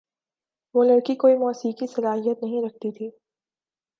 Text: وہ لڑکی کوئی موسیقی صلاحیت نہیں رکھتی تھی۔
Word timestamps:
وہ 0.75 0.83
لڑکی 0.83 1.15
کوئی 1.15 1.35
موسیقی 1.37 1.87
صلاحیت 1.87 2.43
نہیں 2.43 2.61
رکھتی 2.65 2.91
تھی۔ 2.91 3.09